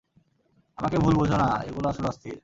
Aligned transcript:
আমাকে 0.77 0.97
ভুল 0.97 1.13
বুঝো 1.15 1.37
না, 1.37 1.49
এগুলো 1.67 1.87
আসলে 1.89 2.07
অস্থির। 2.07 2.37